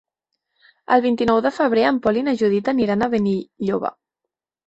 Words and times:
El 0.95 1.03
vint-i-nou 1.05 1.41
de 1.47 1.51
febrer 1.57 1.83
en 1.89 1.99
Pol 2.07 2.17
i 2.21 2.25
na 2.29 2.35
Judit 2.41 2.71
aniran 2.73 3.05
a 3.05 3.09
Benilloba. 3.13 3.93